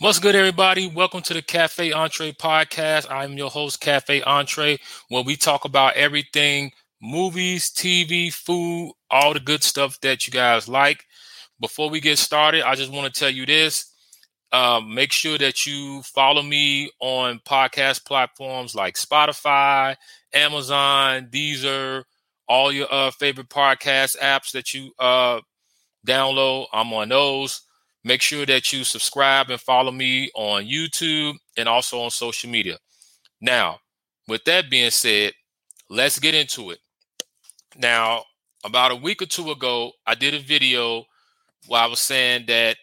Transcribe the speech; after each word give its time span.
What's 0.00 0.18
good, 0.18 0.34
everybody? 0.34 0.88
Welcome 0.88 1.20
to 1.24 1.34
the 1.34 1.42
Cafe 1.42 1.92
Entree 1.92 2.32
podcast. 2.32 3.10
I'm 3.10 3.34
your 3.34 3.50
host, 3.50 3.82
Cafe 3.82 4.22
Entree, 4.22 4.78
where 5.10 5.22
we 5.22 5.36
talk 5.36 5.66
about 5.66 5.94
everything 5.94 6.72
movies, 7.02 7.70
TV, 7.70 8.32
food, 8.32 8.94
all 9.10 9.34
the 9.34 9.40
good 9.40 9.62
stuff 9.62 10.00
that 10.00 10.26
you 10.26 10.32
guys 10.32 10.68
like. 10.68 11.04
Before 11.60 11.90
we 11.90 12.00
get 12.00 12.16
started, 12.16 12.62
I 12.62 12.76
just 12.76 12.90
want 12.90 13.12
to 13.12 13.20
tell 13.20 13.28
you 13.28 13.44
this. 13.44 13.92
Um, 14.52 14.94
make 14.94 15.12
sure 15.12 15.36
that 15.36 15.66
you 15.66 16.00
follow 16.00 16.40
me 16.40 16.90
on 17.00 17.40
podcast 17.40 18.06
platforms 18.06 18.74
like 18.74 18.94
Spotify, 18.94 19.96
Amazon, 20.32 21.28
Deezer, 21.30 22.04
all 22.48 22.72
your 22.72 22.88
uh, 22.90 23.10
favorite 23.10 23.50
podcast 23.50 24.16
apps 24.16 24.52
that 24.52 24.72
you 24.72 24.92
uh, 24.98 25.42
download. 26.06 26.68
I'm 26.72 26.90
on 26.94 27.10
those. 27.10 27.66
Make 28.02 28.22
sure 28.22 28.46
that 28.46 28.72
you 28.72 28.84
subscribe 28.84 29.50
and 29.50 29.60
follow 29.60 29.92
me 29.92 30.30
on 30.34 30.64
YouTube 30.64 31.34
and 31.56 31.68
also 31.68 32.00
on 32.00 32.10
social 32.10 32.50
media. 32.50 32.78
Now, 33.40 33.78
with 34.26 34.44
that 34.44 34.70
being 34.70 34.90
said, 34.90 35.32
let's 35.90 36.18
get 36.18 36.34
into 36.34 36.70
it. 36.70 36.78
Now, 37.76 38.24
about 38.64 38.92
a 38.92 38.96
week 38.96 39.22
or 39.22 39.26
two 39.26 39.50
ago, 39.50 39.92
I 40.06 40.14
did 40.14 40.34
a 40.34 40.38
video 40.38 41.04
where 41.66 41.82
I 41.82 41.86
was 41.86 42.00
saying 42.00 42.44
that 42.46 42.76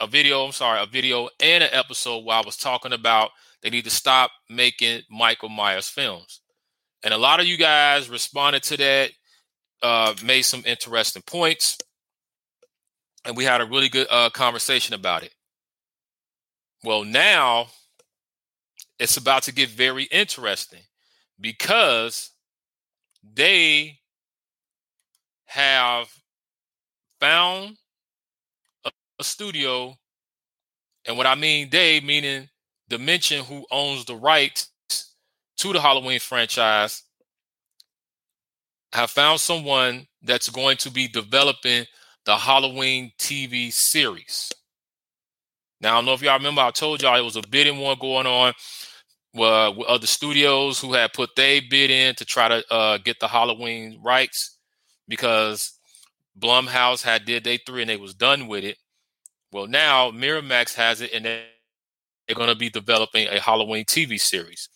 a 0.00 0.06
video, 0.06 0.44
I'm 0.44 0.52
sorry, 0.52 0.82
a 0.82 0.86
video 0.86 1.28
and 1.40 1.64
an 1.64 1.70
episode 1.72 2.24
where 2.24 2.36
I 2.36 2.42
was 2.44 2.56
talking 2.56 2.92
about 2.92 3.30
they 3.62 3.70
need 3.70 3.84
to 3.84 3.90
stop 3.90 4.30
making 4.50 5.02
Michael 5.10 5.48
Myers 5.48 5.88
films. 5.88 6.40
And 7.02 7.14
a 7.14 7.18
lot 7.18 7.40
of 7.40 7.46
you 7.46 7.56
guys 7.56 8.10
responded 8.10 8.62
to 8.64 8.76
that, 8.76 9.10
uh, 9.82 10.14
made 10.22 10.42
some 10.42 10.62
interesting 10.66 11.22
points 11.26 11.78
and 13.24 13.36
we 13.36 13.44
had 13.44 13.60
a 13.60 13.66
really 13.66 13.88
good 13.88 14.06
uh, 14.10 14.30
conversation 14.30 14.94
about 14.94 15.22
it. 15.22 15.34
Well, 16.82 17.04
now 17.04 17.68
it's 18.98 19.16
about 19.16 19.44
to 19.44 19.52
get 19.52 19.70
very 19.70 20.04
interesting 20.04 20.82
because 21.40 22.30
they 23.22 23.98
have 25.46 26.08
found 27.20 27.76
a, 28.84 28.90
a 29.18 29.24
studio, 29.24 29.96
and 31.06 31.16
what 31.16 31.26
I 31.26 31.34
mean 31.34 31.70
they, 31.70 32.00
meaning 32.00 32.48
Dimension, 32.88 33.44
who 33.44 33.64
owns 33.70 34.04
the 34.04 34.16
rights 34.16 34.70
to 35.56 35.72
the 35.72 35.80
Halloween 35.80 36.20
franchise, 36.20 37.02
have 38.92 39.10
found 39.10 39.40
someone 39.40 40.06
that's 40.22 40.50
going 40.50 40.76
to 40.78 40.90
be 40.90 41.08
developing 41.08 41.86
the 42.24 42.36
Halloween 42.36 43.12
TV 43.18 43.72
series. 43.72 44.50
Now, 45.80 45.92
I 45.92 45.96
don't 45.96 46.06
know 46.06 46.14
if 46.14 46.22
y'all 46.22 46.38
remember, 46.38 46.62
I 46.62 46.70
told 46.70 47.02
y'all 47.02 47.18
it 47.18 47.24
was 47.24 47.36
a 47.36 47.42
bidding 47.42 47.78
war 47.78 47.96
going 47.96 48.26
on 48.26 48.54
uh, 49.36 49.72
with 49.76 49.86
other 49.86 50.06
studios 50.06 50.80
who 50.80 50.92
had 50.94 51.12
put 51.12 51.36
their 51.36 51.60
bid 51.68 51.90
in 51.90 52.14
to 52.14 52.24
try 52.24 52.48
to 52.48 52.64
uh, 52.72 52.98
get 52.98 53.20
the 53.20 53.28
Halloween 53.28 54.00
rights 54.02 54.58
because 55.08 55.78
Blumhouse 56.38 57.02
had 57.02 57.24
did 57.24 57.42
day 57.42 57.58
three 57.66 57.82
and 57.82 57.90
they 57.90 57.96
was 57.96 58.14
done 58.14 58.46
with 58.46 58.64
it. 58.64 58.78
Well, 59.52 59.66
now 59.66 60.10
Miramax 60.10 60.74
has 60.74 61.00
it 61.00 61.12
and 61.12 61.24
they're 61.24 61.44
going 62.34 62.48
to 62.48 62.56
be 62.56 62.70
developing 62.70 63.28
a 63.28 63.38
Halloween 63.38 63.84
TV 63.84 64.18
series. 64.18 64.68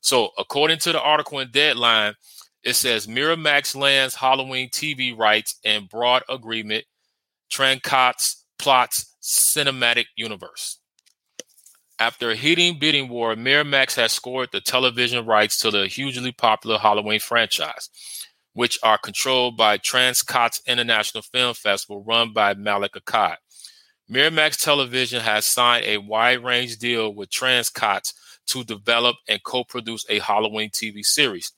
So, 0.00 0.30
according 0.38 0.78
to 0.78 0.92
the 0.92 1.00
article 1.00 1.38
in 1.38 1.50
Deadline, 1.50 2.14
it 2.62 2.74
says 2.74 3.06
Miramax 3.06 3.76
lands 3.76 4.14
Halloween 4.14 4.68
TV 4.70 5.16
rights 5.16 5.58
and 5.64 5.88
broad 5.88 6.22
agreement. 6.28 6.84
Trancas 7.50 8.42
plots 8.58 9.16
cinematic 9.22 10.06
universe. 10.16 10.80
After 12.00 12.30
a 12.30 12.36
heating 12.36 12.78
bidding 12.78 13.08
war, 13.08 13.34
Miramax 13.34 13.96
has 13.96 14.12
scored 14.12 14.50
the 14.52 14.60
television 14.60 15.26
rights 15.26 15.58
to 15.58 15.70
the 15.70 15.86
hugely 15.86 16.30
popular 16.30 16.78
Halloween 16.78 17.20
franchise, 17.20 17.88
which 18.52 18.78
are 18.82 18.98
controlled 18.98 19.56
by 19.56 19.78
Trancas 19.78 20.64
International 20.66 21.22
Film 21.22 21.54
Festival 21.54 22.04
run 22.04 22.32
by 22.32 22.54
Malek 22.54 22.92
Akkad. 22.92 23.36
Miramax 24.10 24.62
Television 24.62 25.20
has 25.20 25.44
signed 25.44 25.84
a 25.86 25.98
wide 25.98 26.42
range 26.44 26.78
deal 26.78 27.12
with 27.14 27.30
Trancas 27.30 28.14
to 28.46 28.64
develop 28.64 29.16
and 29.28 29.42
co 29.42 29.64
produce 29.64 30.06
a 30.08 30.18
Halloween 30.20 30.70
TV 30.70 31.04
series 31.04 31.52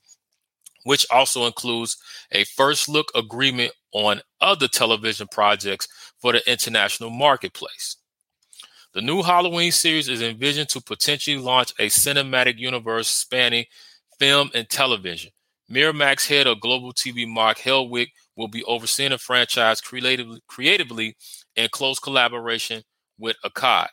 which 0.83 1.05
also 1.11 1.45
includes 1.45 1.97
a 2.31 2.43
first 2.43 2.89
look 2.89 3.11
agreement 3.15 3.71
on 3.93 4.21
other 4.39 4.67
television 4.67 5.27
projects 5.31 5.87
for 6.19 6.33
the 6.33 6.51
international 6.51 7.09
marketplace. 7.09 7.97
The 8.93 9.01
new 9.01 9.21
Halloween 9.21 9.71
series 9.71 10.09
is 10.09 10.21
envisioned 10.21 10.69
to 10.69 10.81
potentially 10.81 11.37
launch 11.37 11.71
a 11.79 11.87
cinematic 11.87 12.57
universe 12.57 13.07
spanning 13.07 13.65
film 14.19 14.51
and 14.53 14.69
television. 14.69 15.31
Miramax 15.71 16.27
head 16.27 16.47
of 16.47 16.59
global 16.59 16.91
TV 16.91 17.25
Marc 17.25 17.57
Helwig 17.59 18.07
will 18.35 18.49
be 18.49 18.63
overseeing 18.65 19.11
the 19.11 19.17
franchise 19.17 19.79
creatively, 19.79 20.41
creatively 20.47 21.15
in 21.55 21.69
close 21.71 21.99
collaboration 21.99 22.83
with 23.17 23.37
Akkad. 23.45 23.87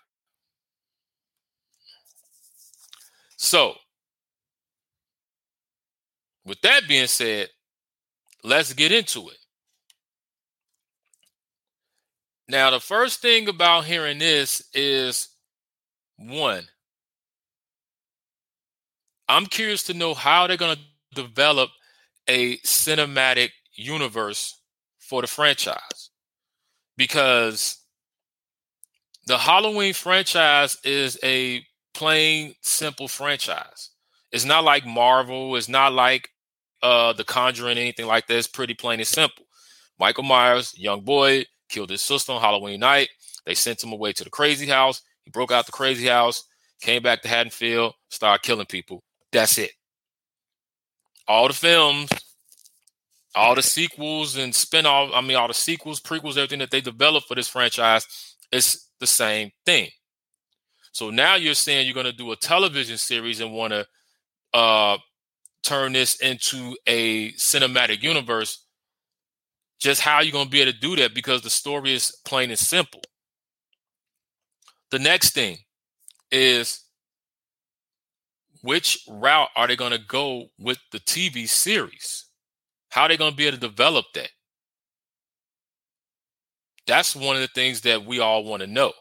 So, 3.37 3.77
with 6.49 6.61
that 6.63 6.89
being 6.89 7.07
said, 7.07 7.51
let's 8.43 8.73
get 8.73 8.91
into 8.91 9.29
it. 9.29 9.37
Now, 12.49 12.71
the 12.71 12.81
first 12.81 13.21
thing 13.21 13.49
about 13.49 13.85
hearing 13.85 14.19
this 14.19 14.63
is 14.73 15.29
one, 16.17 16.65
I'm 19.29 19.45
curious 19.45 19.83
to 19.85 19.95
know 19.95 20.15
how 20.15 20.47
they're 20.47 20.57
going 20.57 20.77
to 20.77 21.23
develop 21.23 21.69
a 22.27 22.57
cinematic 22.59 23.51
universe 23.75 24.59
for 24.99 25.21
the 25.21 25.29
franchise 25.29 26.11
because 26.97 27.79
the 29.27 29.37
Halloween 29.37 29.93
franchise 29.93 30.79
is 30.85 31.19
a 31.23 31.63
plain, 31.93 32.55
simple 32.63 33.09
franchise. 33.09 33.91
It's 34.33 34.47
not 34.47 34.65
like 34.65 34.87
Marvel, 34.87 35.55
it's 35.57 35.69
not 35.69 35.93
like 35.93 36.31
uh 36.83 37.13
The 37.13 37.25
Conjuring, 37.25 37.79
anything 37.79 38.07
like 38.07 38.27
that. 38.27 38.37
It's 38.37 38.47
pretty 38.47 38.75
plain 38.75 39.01
and 39.01 39.07
simple. 39.07 39.45
Michael 39.99 40.25
Myers, 40.25 40.75
young 40.77 41.03
boy, 41.03 41.45
killed 41.69 41.91
his 41.91 42.03
sister 42.03 42.33
on 42.33 42.41
Halloween 42.41 42.81
night. 42.81 43.09
They 43.47 43.55
sent 43.55 43.83
him 43.83 43.93
away 43.93 44.13
to 44.13 44.25
the 44.25 44.31
crazy 44.31 44.67
house. 44.67 45.03
He 45.25 45.31
broke 45.31 45.51
out 45.51 45.67
the 45.67 45.73
crazy 45.73 46.07
house, 46.07 46.45
came 46.81 47.03
back 47.03 47.23
to 47.23 47.29
Haddonfield, 47.29 47.95
started 48.11 48.43
killing 48.43 48.67
people. 48.67 49.03
That's 49.33 49.59
it. 49.59 49.73
All 51.27 51.49
the 51.49 51.55
films, 51.55 52.11
all 53.35 53.55
the 53.55 53.63
sequels 53.63 54.37
and 54.37 54.55
spin-off, 54.55 55.11
I 55.13 55.21
mean, 55.21 55.37
all 55.37 55.49
the 55.49 55.55
sequels, 55.55 56.01
prequels, 56.01 56.37
everything 56.37 56.61
that 56.61 56.71
they 56.71 56.81
developed 56.81 57.29
for 57.29 57.35
this 57.35 57.49
franchise 57.49 58.07
it's 58.51 58.91
the 59.01 59.07
same 59.07 59.51
thing. 59.65 59.89
So 60.93 61.11
now 61.11 61.37
you're 61.37 61.55
saying 61.55 61.87
you're 61.87 61.95
going 61.95 62.07
to 62.07 62.13
do 62.13 62.33
a 62.33 62.37
television 62.37 62.99
series 62.99 63.41
and 63.41 63.53
want 63.53 63.73
to 63.73 63.87
uh, 64.55 64.99
turn 65.69 65.93
this 65.93 66.17
into 66.21 66.77
a 66.87 67.33
cinematic 67.33 68.03
universe, 68.03 68.65
just 69.79 70.01
how 70.01 70.21
you 70.21 70.33
going 70.33 70.47
to 70.47 70.51
be 70.51 70.63
able 70.63 70.73
to 70.73 70.79
do 70.79 70.97
that 70.97 71.15
because 71.15 71.43
the 71.43 71.51
story 71.51 71.93
is 71.93 72.17
plain 72.25 72.51
and 72.51 72.59
simple. 72.59 73.03
The 74.91 74.99
next 74.99 75.35
thing 75.35 75.59
is 76.33 76.85
which 78.63 79.05
route 79.09 79.51
are 79.57 79.67
they 79.67 79.77
going 79.77 79.93
to 79.93 79.99
go 79.99 80.47
with 80.59 80.79
the 80.91 81.01
TV 81.01 81.49
series? 81.49 82.25
How 82.89 83.03
are 83.03 83.09
they 83.09 83.19
going 83.19 83.33
to 83.33 83.37
be 83.37 83.47
able 83.47 83.59
to 83.59 83.69
develop 83.69 84.07
that? 84.15 84.31
That's 86.87 87.15
one 87.15 87.37
of 87.37 87.43
the 87.43 87.49
things 87.49 87.83
that 87.83 88.07
we 88.07 88.19
all 88.19 88.45
want 88.45 88.63
to 88.63 88.67
know 88.67 88.93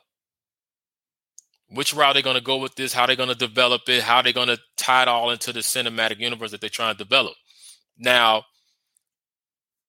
which 1.69 1.93
route 1.93 2.13
they're 2.13 2.21
going 2.21 2.37
to 2.37 2.43
go 2.43 2.57
with 2.57 2.75
this, 2.75 2.93
how 2.93 3.05
they're 3.05 3.15
going 3.15 3.29
to 3.29 3.35
develop 3.35 3.81
it, 3.87 4.03
how 4.03 4.21
they're 4.21 4.33
going 4.33 4.47
to 4.47 4.59
tie 4.77 5.01
it 5.01 5.07
all 5.07 5.31
into 5.31 5.51
the 5.51 5.59
cinematic 5.59 6.19
universe 6.19 6.51
that 6.51 6.61
they're 6.61 6.69
trying 6.69 6.95
to 6.95 7.03
develop. 7.03 7.33
Now, 7.97 8.45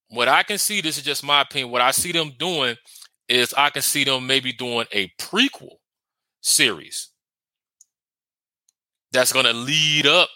what 0.08 0.28
I 0.28 0.42
can 0.42 0.58
see, 0.58 0.80
this 0.80 0.96
is 0.96 1.04
just 1.04 1.24
my 1.24 1.42
opinion, 1.42 1.70
what 1.70 1.82
I 1.82 1.90
see 1.90 2.12
them 2.12 2.32
doing 2.38 2.76
is 3.28 3.54
I 3.56 3.70
can 3.70 3.82
see 3.82 4.04
them 4.04 4.26
maybe 4.26 4.52
doing 4.52 4.86
a 4.92 5.12
prequel 5.20 5.76
series 6.40 7.10
that's 9.12 9.32
going 9.32 9.44
to 9.44 9.52
lead 9.52 10.06
up 10.06 10.28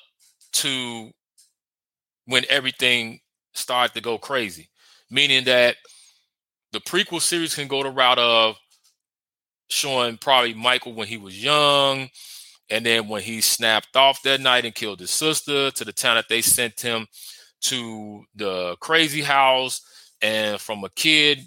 to 0.53 1.11
when 2.27 2.45
everything 2.49 3.21
starts 3.55 3.95
to 3.95 4.01
go 4.01 4.19
crazy. 4.19 4.69
Meaning 5.11 5.45
that 5.45 5.77
the 6.73 6.81
prequel 6.81 7.21
series 7.21 7.55
can 7.55 7.69
go 7.69 7.83
the 7.83 7.91
route 7.91 8.19
of 8.19 8.57
showing 9.73 10.19
probably 10.19 10.55
Michael 10.55 10.93
when 10.95 11.09
he 11.09 11.17
was 11.17 11.43
young, 11.43 12.11
and 12.71 12.85
then 12.87 13.09
when 13.09 13.23
he 13.23 13.41
snapped 13.41 13.97
off 13.97 14.23
that 14.23 14.41
night 14.41 14.65
and 14.65 14.75
killed 14.75 15.01
his 15.01 15.11
sister, 15.11 15.71
to 15.71 15.85
the 15.85 15.93
town 15.93 16.17
that 16.17 16.29
they 16.29 16.43
sent 16.43 16.81
him 16.81 17.07
to 17.63 18.25
the 18.35 18.77
crazy 18.81 19.23
house, 19.23 19.81
and 20.21 20.61
from 20.61 20.85
a 20.85 20.91
kid 20.91 21.41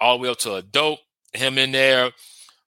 all 0.00 0.18
the 0.18 0.22
way 0.22 0.28
up 0.28 0.38
to 0.38 0.54
adult, 0.54 1.00
him 1.32 1.58
in 1.58 1.72
there 1.72 2.10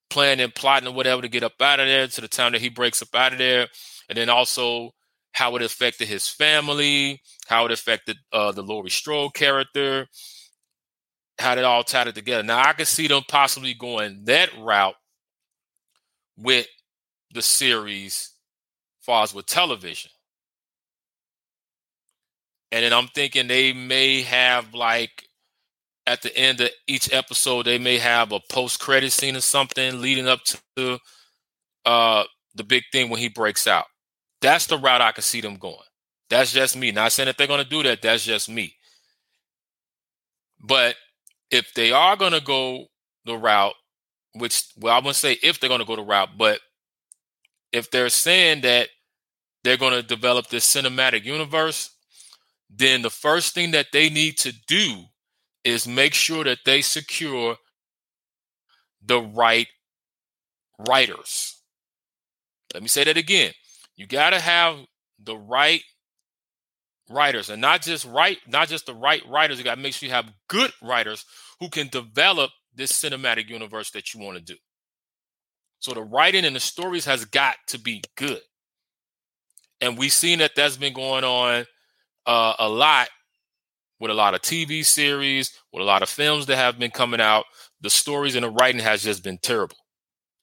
planning, 0.09 0.43
and 0.43 0.55
plotting, 0.55 0.87
or 0.87 0.93
whatever 0.93 1.21
to 1.21 1.27
get 1.27 1.43
up 1.43 1.59
out 1.61 1.79
of 1.79 1.87
there 1.87 2.07
to 2.07 2.21
the 2.21 2.27
time 2.27 2.51
that 2.51 2.61
he 2.61 2.69
breaks 2.69 3.01
up 3.01 3.13
out 3.15 3.31
of 3.31 3.37
there, 3.37 3.67
and 4.09 4.17
then 4.17 4.29
also 4.29 4.91
how 5.31 5.55
it 5.55 5.61
affected 5.61 6.07
his 6.07 6.27
family, 6.27 7.21
how 7.47 7.65
it 7.65 7.71
affected 7.71 8.17
uh, 8.31 8.51
the 8.51 8.61
Laurie 8.61 8.89
Strode 8.89 9.33
character, 9.33 10.07
how 11.37 11.53
it 11.53 11.63
all 11.63 11.83
tied 11.83 12.07
it 12.07 12.15
together. 12.15 12.43
Now 12.43 12.67
I 12.67 12.73
can 12.73 12.85
see 12.85 13.07
them 13.07 13.23
possibly 13.27 13.73
going 13.73 14.23
that 14.25 14.49
route 14.59 14.95
with 16.37 16.67
the 17.33 17.41
series, 17.41 18.31
far 19.01 19.23
as 19.23 19.33
with 19.33 19.45
television. 19.45 20.11
And 22.71 22.83
then 22.83 22.93
I'm 22.93 23.07
thinking 23.07 23.47
they 23.47 23.73
may 23.73 24.21
have 24.23 24.73
like 24.73 25.27
at 26.07 26.21
the 26.21 26.35
end 26.37 26.61
of 26.61 26.69
each 26.87 27.11
episode, 27.11 27.65
they 27.65 27.77
may 27.77 27.97
have 27.97 28.31
a 28.31 28.39
post 28.51 28.79
credit 28.79 29.11
scene 29.11 29.35
or 29.35 29.41
something 29.41 30.01
leading 30.01 30.27
up 30.27 30.41
to 30.75 30.99
uh, 31.85 32.23
the 32.53 32.63
big 32.63 32.83
thing 32.91 33.09
when 33.09 33.19
he 33.19 33.29
breaks 33.29 33.67
out. 33.67 33.85
That's 34.41 34.67
the 34.67 34.77
route 34.77 35.01
I 35.01 35.11
can 35.11 35.23
see 35.23 35.41
them 35.41 35.55
going. 35.55 35.77
That's 36.29 36.51
just 36.51 36.75
me. 36.75 36.91
Not 36.91 37.11
saying 37.11 37.27
that 37.27 37.37
they're 37.37 37.47
going 37.47 37.63
to 37.63 37.69
do 37.69 37.83
that. 37.83 38.01
That's 38.01 38.23
just 38.23 38.49
me. 38.49 38.75
But 40.61 40.95
if 41.51 41.73
they 41.73 41.91
are 41.91 42.15
going 42.15 42.33
to 42.33 42.41
go 42.41 42.85
the 43.25 43.37
route, 43.37 43.75
which, 44.33 44.63
well, 44.77 44.93
I 44.93 44.97
wouldn't 44.97 45.15
say 45.15 45.37
if 45.41 45.59
they're 45.59 45.69
going 45.69 45.79
to 45.81 45.85
go 45.85 45.95
the 45.95 46.01
route, 46.01 46.37
but 46.37 46.59
if 47.71 47.91
they're 47.91 48.09
saying 48.09 48.61
that 48.61 48.89
they're 49.63 49.77
going 49.77 49.93
to 49.93 50.03
develop 50.03 50.47
this 50.47 50.71
cinematic 50.73 51.25
universe, 51.25 51.91
then 52.69 53.01
the 53.01 53.09
first 53.09 53.53
thing 53.53 53.71
that 53.71 53.87
they 53.91 54.09
need 54.09 54.37
to 54.37 54.53
do 54.67 55.03
is 55.63 55.87
make 55.87 56.13
sure 56.13 56.43
that 56.43 56.59
they 56.65 56.81
secure 56.81 57.57
the 59.03 59.21
right 59.21 59.67
writers. 60.87 61.61
Let 62.73 62.83
me 62.83 62.89
say 62.89 63.03
that 63.05 63.17
again. 63.17 63.53
You 63.95 64.07
got 64.07 64.31
to 64.31 64.39
have 64.39 64.77
the 65.23 65.37
right 65.37 65.81
writers 67.09 67.49
and 67.49 67.61
not 67.61 67.81
just 67.81 68.05
right 68.05 68.37
not 68.47 68.67
just 68.67 68.87
the 68.87 68.93
right 68.93 69.21
writers 69.27 69.57
you 69.57 69.63
got 69.63 69.75
to 69.75 69.81
make 69.81 69.93
sure 69.93 70.07
you 70.07 70.13
have 70.13 70.31
good 70.47 70.71
writers 70.81 71.23
who 71.59 71.69
can 71.69 71.87
develop 71.87 72.51
this 72.75 72.91
cinematic 72.91 73.49
universe 73.49 73.91
that 73.91 74.13
you 74.13 74.19
want 74.19 74.37
to 74.37 74.43
do. 74.43 74.55
So 75.79 75.93
the 75.93 76.01
writing 76.01 76.45
and 76.45 76.55
the 76.55 76.59
stories 76.59 77.05
has 77.05 77.25
got 77.25 77.55
to 77.67 77.79
be 77.79 78.03
good. 78.17 78.41
And 79.81 79.97
we've 79.97 80.11
seen 80.11 80.39
that 80.39 80.55
that's 80.55 80.77
been 80.77 80.93
going 80.93 81.23
on 81.23 81.65
uh, 82.25 82.53
a 82.59 82.67
lot 82.67 83.09
with 83.99 84.11
a 84.11 84.13
lot 84.13 84.33
of 84.33 84.41
tv 84.41 84.83
series 84.85 85.57
with 85.71 85.81
a 85.81 85.85
lot 85.85 86.01
of 86.01 86.09
films 86.09 86.47
that 86.47 86.57
have 86.57 86.79
been 86.79 86.91
coming 86.91 87.21
out. 87.21 87.45
The 87.81 87.89
stories 87.89 88.35
and 88.35 88.43
the 88.43 88.49
writing 88.49 88.81
has 88.81 89.03
just 89.03 89.23
been 89.23 89.37
terrible. 89.37 89.77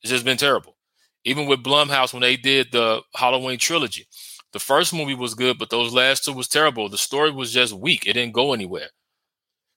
It's 0.02 0.10
just 0.10 0.24
been 0.24 0.36
terrible. 0.36 0.76
Even 1.24 1.46
with 1.46 1.62
blumhouse 1.62 2.12
when 2.12 2.22
they 2.22 2.36
did 2.36 2.72
the 2.72 3.02
halloween 3.14 3.58
trilogy 3.58 4.06
the 4.52 4.60
first 4.60 4.92
movie 4.92 5.14
was 5.14 5.34
good, 5.34 5.58
but 5.58 5.70
those 5.70 5.92
last 5.92 6.24
two 6.24 6.32
was 6.32 6.48
terrible. 6.48 6.88
The 6.88 6.98
story 6.98 7.30
was 7.30 7.52
just 7.52 7.72
weak. 7.72 8.06
It 8.06 8.14
didn't 8.14 8.34
go 8.34 8.52
anywhere. 8.52 8.88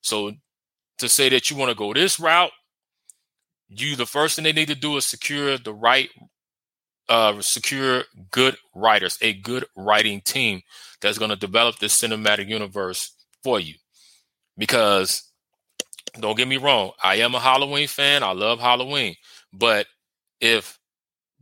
So 0.01 0.33
to 0.98 1.10
say 1.10 1.30
that 1.30 1.50
you 1.50 1.57
want 1.57 1.69
to 1.69 1.75
go 1.75 1.94
this 1.94 2.19
route, 2.19 2.51
you 3.69 3.95
the 3.95 4.06
first 4.06 4.36
thing 4.36 4.44
they 4.44 4.54
need 4.54 4.68
to 4.68 4.75
do 4.75 4.98
is 4.98 5.06
secure 5.06 5.57
the 5.57 5.74
right 5.74 6.10
uh 7.10 7.39
secure 7.42 8.04
good 8.31 8.57
writers, 8.74 9.18
a 9.22 9.33
good 9.33 9.66
writing 9.75 10.22
team 10.22 10.62
that's 11.01 11.18
going 11.18 11.30
to 11.30 11.36
develop 11.36 11.80
this 11.80 12.00
cinematic 12.00 12.48
universe 12.48 13.12
for 13.44 13.60
you. 13.60 13.75
Because 14.57 15.31
don't 16.19 16.38
get 16.38 16.48
me 16.48 16.57
wrong, 16.57 16.92
I 17.04 17.16
am 17.16 17.36
a 17.36 17.39
Halloween 17.39 17.88
fan. 17.88 18.24
I 18.24 18.31
love 18.31 18.60
Halloween. 18.60 19.16
But 19.51 19.88
if 20.39 20.80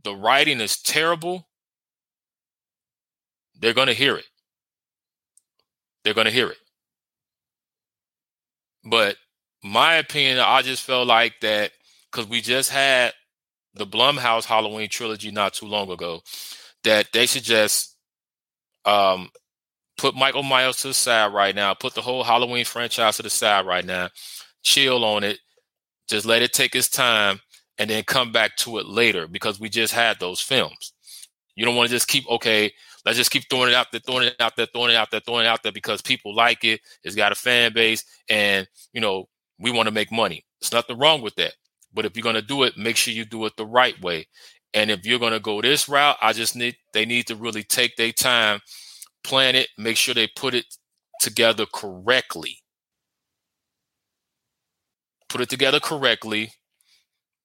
the 0.02 0.14
writing 0.14 0.60
is 0.60 0.80
terrible, 0.80 1.48
they're 3.60 3.74
going 3.74 3.88
to 3.88 3.94
hear 3.94 4.16
it. 4.16 4.26
They're 6.02 6.14
going 6.14 6.26
to 6.26 6.30
hear 6.32 6.48
it. 6.48 6.58
But 8.84 9.16
my 9.62 9.94
opinion, 9.94 10.38
I 10.38 10.62
just 10.62 10.82
felt 10.82 11.06
like 11.06 11.40
that 11.40 11.72
because 12.10 12.28
we 12.28 12.40
just 12.40 12.70
had 12.70 13.12
the 13.74 13.86
Blumhouse 13.86 14.44
Halloween 14.44 14.88
trilogy 14.88 15.30
not 15.30 15.54
too 15.54 15.66
long 15.66 15.90
ago, 15.90 16.20
that 16.84 17.08
they 17.12 17.26
should 17.26 17.42
just 17.42 17.96
um, 18.84 19.30
put 19.96 20.14
Michael 20.14 20.42
Myers 20.42 20.76
to 20.78 20.88
the 20.88 20.94
side 20.94 21.32
right 21.32 21.54
now, 21.54 21.74
put 21.74 21.94
the 21.94 22.02
whole 22.02 22.22
Halloween 22.22 22.64
franchise 22.64 23.16
to 23.16 23.22
the 23.22 23.30
side 23.30 23.66
right 23.66 23.84
now, 23.84 24.10
chill 24.62 25.04
on 25.04 25.24
it, 25.24 25.38
just 26.08 26.26
let 26.26 26.42
it 26.42 26.52
take 26.52 26.74
its 26.74 26.88
time, 26.88 27.40
and 27.78 27.90
then 27.90 28.04
come 28.04 28.30
back 28.32 28.56
to 28.58 28.78
it 28.78 28.86
later 28.86 29.26
because 29.26 29.58
we 29.58 29.68
just 29.68 29.92
had 29.92 30.20
those 30.20 30.40
films. 30.40 30.92
You 31.56 31.64
don't 31.64 31.76
want 31.76 31.88
to 31.88 31.94
just 31.94 32.08
keep 32.08 32.28
okay. 32.28 32.72
Let's 33.04 33.18
just 33.18 33.30
keep 33.30 33.44
throwing 33.50 33.70
it 33.70 33.74
out 33.74 33.88
there, 33.92 34.00
throwing 34.00 34.28
it 34.28 34.36
out 34.40 34.56
there, 34.56 34.66
throwing 34.66 34.92
it 34.92 34.96
out 34.96 35.10
there, 35.10 35.20
throwing 35.20 35.44
it 35.44 35.48
out 35.48 35.62
there 35.62 35.72
because 35.72 36.00
people 36.02 36.34
like 36.34 36.64
it. 36.64 36.80
It's 37.02 37.14
got 37.16 37.32
a 37.32 37.36
fan 37.36 37.72
base, 37.72 38.04
and 38.28 38.66
you 38.92 39.00
know 39.00 39.28
we 39.58 39.70
want 39.70 39.86
to 39.88 39.94
make 39.94 40.10
money. 40.10 40.44
It's 40.60 40.72
nothing 40.72 40.98
wrong 40.98 41.22
with 41.22 41.34
that. 41.36 41.54
But 41.92 42.04
if 42.06 42.16
you're 42.16 42.24
gonna 42.24 42.42
do 42.42 42.62
it, 42.64 42.76
make 42.76 42.96
sure 42.96 43.14
you 43.14 43.24
do 43.24 43.44
it 43.46 43.56
the 43.56 43.66
right 43.66 44.00
way. 44.00 44.26
And 44.72 44.90
if 44.90 45.04
you're 45.06 45.18
gonna 45.18 45.40
go 45.40 45.60
this 45.62 45.88
route, 45.88 46.16
I 46.20 46.32
just 46.32 46.56
need 46.56 46.76
they 46.92 47.04
need 47.06 47.26
to 47.28 47.36
really 47.36 47.62
take 47.62 47.96
their 47.96 48.12
time, 48.12 48.60
plan 49.22 49.54
it, 49.54 49.68
make 49.78 49.96
sure 49.96 50.14
they 50.14 50.28
put 50.36 50.54
it 50.54 50.66
together 51.20 51.66
correctly. 51.72 52.58
Put 55.28 55.40
it 55.42 55.48
together 55.50 55.80
correctly 55.80 56.52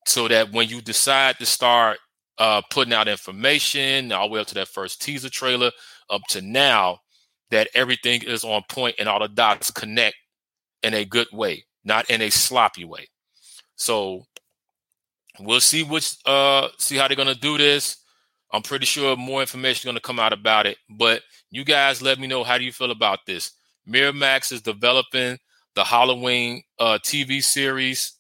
so 0.08 0.28
that 0.28 0.52
when 0.52 0.68
you 0.70 0.82
decide 0.82 1.38
to 1.40 1.46
start 1.46 2.00
uh, 2.40 2.62
putting 2.72 2.94
out 2.94 3.08
information 3.08 4.12
all 4.12 4.28
the 4.28 4.34
way 4.34 4.40
up 4.40 4.48
to 4.48 4.56
that 4.56 4.68
first 4.68 5.02
teaser 5.02 5.30
trailer 5.30 5.72
up 6.10 6.22
to 6.30 6.42
now 6.42 7.00
that 7.52 7.68
everything 7.76 8.22
is 8.24 8.44
on 8.44 8.64
point 8.70 8.96
and 9.00 9.10
all 9.10 9.20
the 9.20 9.28
dots 9.28 9.72
connect 9.72 10.16
in 10.84 10.94
a 10.94 11.06
good 11.06 11.28
way, 11.34 11.66
not 11.84 12.10
in 12.10 12.22
a 12.22 12.30
sloppy 12.30 12.86
way. 12.86 13.08
So 13.76 14.26
we'll 15.40 15.60
see 15.60 15.84
which 15.84 16.16
uh 16.26 16.70
see 16.78 16.96
how 16.98 17.08
they're 17.08 17.18
gonna 17.18 17.36
do 17.36 17.58
this. 17.58 17.98
I'm 18.52 18.64
pretty 18.64 18.86
sure 18.86 19.16
more 19.16 19.42
information 19.42 19.82
is 19.82 19.86
gonna 19.86 20.00
come 20.00 20.20
out 20.20 20.34
about 20.34 20.66
it. 20.66 20.78
But 20.90 21.22
you 21.52 21.66
guys 21.66 22.02
let 22.02 22.20
me 22.20 22.28
know 22.28 22.44
how 22.44 22.58
do 22.58 22.64
you 22.64 22.72
feel 22.72 22.92
about 22.92 23.20
this. 23.26 23.52
Miramax 23.88 24.52
is 24.52 24.62
developing 24.62 25.38
the 25.76 25.84
Halloween 25.84 26.64
uh 26.80 27.00
TV 27.04 27.44
series 27.44 28.14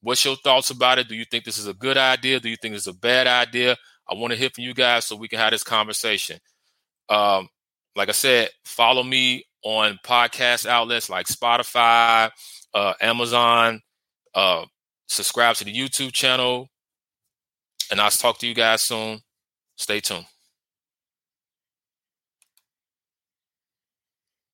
What's 0.00 0.24
your 0.24 0.36
thoughts 0.36 0.70
about 0.70 0.98
it? 0.98 1.08
Do 1.08 1.16
you 1.16 1.24
think 1.24 1.44
this 1.44 1.58
is 1.58 1.66
a 1.66 1.74
good 1.74 1.98
idea? 1.98 2.40
Do 2.40 2.48
you 2.48 2.56
think 2.56 2.74
it's 2.74 2.86
a 2.86 2.92
bad 2.92 3.26
idea? 3.26 3.76
I 4.08 4.14
want 4.14 4.32
to 4.32 4.38
hear 4.38 4.50
from 4.50 4.64
you 4.64 4.74
guys 4.74 5.06
so 5.06 5.16
we 5.16 5.28
can 5.28 5.38
have 5.38 5.50
this 5.50 5.64
conversation. 5.64 6.38
Um, 7.08 7.48
like 7.96 8.08
I 8.08 8.12
said, 8.12 8.50
follow 8.64 9.02
me 9.02 9.44
on 9.64 9.98
podcast 10.04 10.66
outlets 10.66 11.10
like 11.10 11.26
Spotify, 11.26 12.30
uh, 12.74 12.94
Amazon. 13.00 13.80
Uh, 14.34 14.64
subscribe 15.08 15.56
to 15.56 15.64
the 15.64 15.74
YouTube 15.74 16.12
channel, 16.12 16.68
and 17.90 18.00
I'll 18.00 18.10
talk 18.10 18.38
to 18.38 18.46
you 18.46 18.54
guys 18.54 18.82
soon. 18.82 19.20
Stay 19.76 20.00
tuned. 20.00 20.26